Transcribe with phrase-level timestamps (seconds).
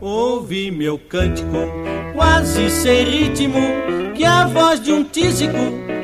[0.00, 1.46] Ouvi meu cântico,
[2.14, 3.60] quase sem ritmo,
[4.16, 5.52] que a voz de um tísico,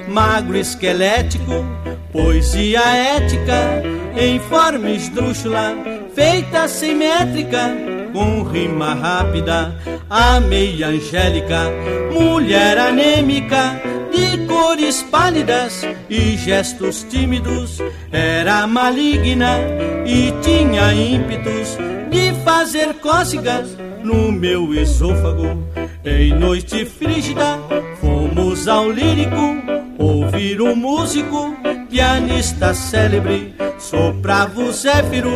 [0.09, 1.65] magro esquelético,
[2.13, 3.83] poesia ética,
[4.17, 5.75] em forma esdrúxula,
[6.15, 7.73] feita simétrica,
[8.13, 9.75] com rima rápida,
[10.09, 11.65] a meia angélica,
[12.13, 13.81] mulher anêmica,
[14.15, 17.79] de cores pálidas e gestos tímidos,
[18.13, 19.59] era maligna
[20.07, 21.77] e tinha ímpetos
[22.11, 25.67] de fazer cócegas no meu esôfago.
[26.05, 27.59] Em noite frígida,
[28.01, 29.65] fomos ao lírico
[29.99, 31.57] ouvir um músico,
[31.89, 35.31] pianista célebre, soprava o zéfiro,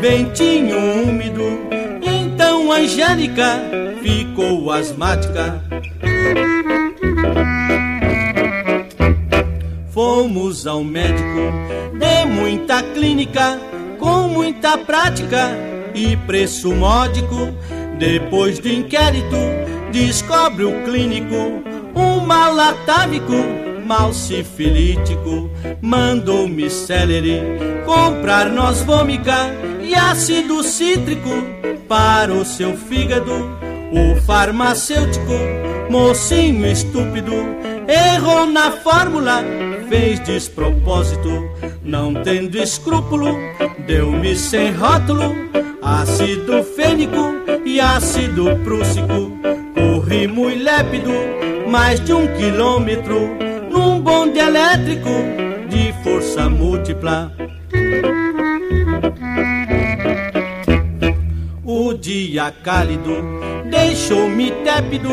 [0.00, 1.60] ventinho úmido.
[2.02, 3.60] Então Angélica
[4.02, 5.62] ficou asmática.
[10.02, 11.52] Fomos ao médico
[11.92, 13.60] de muita clínica,
[13.98, 15.50] com muita prática
[15.94, 17.54] e preço módico.
[17.98, 19.36] Depois de inquérito,
[19.92, 21.62] descobre o clínico
[21.94, 23.34] um mal atávico,
[23.84, 25.50] mal sifilítico.
[25.82, 27.42] Mandou-me celery
[27.84, 31.28] comprar noz vômica e ácido cítrico
[31.86, 33.34] para o seu fígado.
[33.92, 35.34] O farmacêutico,
[35.90, 37.34] mocinho estúpido,
[37.86, 39.44] errou na fórmula
[39.90, 41.50] fez despropósito,
[41.82, 43.34] não tendo escrúpulo,
[43.88, 45.34] deu-me sem rótulo,
[45.82, 47.34] ácido fênico
[47.66, 49.36] e ácido prússico.
[49.74, 51.10] Corri muito lépido,
[51.68, 53.36] mais de um quilômetro,
[53.68, 55.10] num bonde elétrico
[55.68, 57.32] de força múltipla.
[61.64, 63.16] O dia cálido
[63.68, 65.10] deixou-me tépido,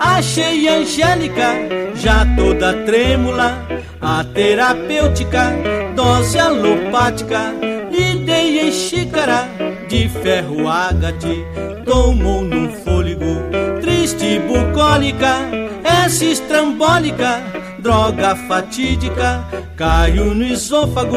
[0.00, 1.54] achei Angélica
[1.94, 3.66] já toda trêmula
[4.00, 5.52] a terapêutica,
[5.94, 7.52] dose alopática,
[7.90, 9.48] lhe dei em xícara
[9.88, 11.44] de ferro ágate,
[11.84, 13.42] tomou num fôlego,
[13.80, 15.36] triste bucólica,
[15.82, 17.42] essa estrambólica,
[17.80, 19.44] droga fatídica,
[19.76, 21.16] caiu no esôfago,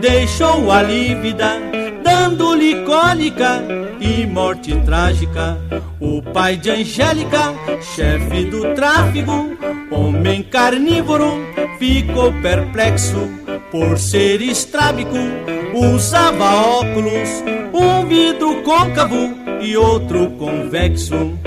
[0.00, 1.60] deixou-a lívida,
[2.26, 3.62] dando-lhe cólica
[4.00, 5.56] e morte trágica.
[6.00, 7.54] O pai de Angélica,
[7.94, 9.56] chefe do tráfego,
[9.90, 11.38] homem carnívoro,
[11.78, 13.16] ficou perplexo
[13.70, 15.16] por ser estrábico.
[15.72, 17.28] Usava óculos,
[17.72, 21.38] um vidro côncavo e outro convexo.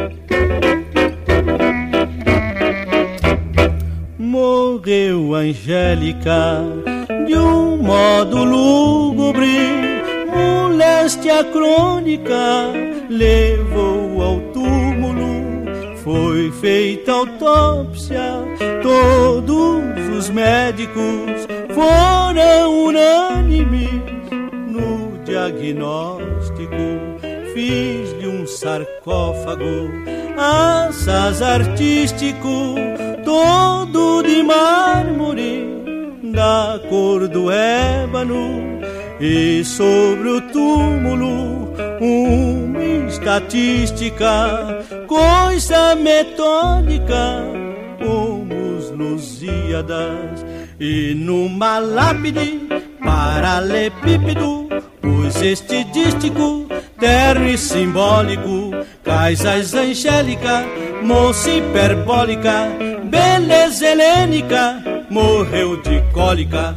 [4.18, 6.64] Morreu Angélica
[7.28, 8.46] de um modo
[11.44, 12.72] crônica
[13.10, 15.30] levou ao túmulo.
[16.04, 18.44] Foi feita autópsia,
[18.82, 23.90] todos os médicos foram unânimes
[24.68, 26.76] no diagnóstico.
[27.54, 29.90] Fiz-lhe um sarcófago,
[30.38, 32.76] assas artístico,
[33.26, 35.68] todo de mármore,
[36.34, 38.79] da cor do ébano,
[39.20, 47.44] e sobre o túmulo uma estatística, coisa metódica,
[48.00, 50.46] os Lusíadas,
[50.80, 52.68] e numa lápide
[53.04, 54.70] paralelepípedo,
[55.02, 58.72] pus estidístico, terno e simbólico,
[59.04, 60.66] Caisas angélica,
[61.02, 62.70] moça hiperbólica,
[63.06, 66.76] beleza helênica, morreu de cólica.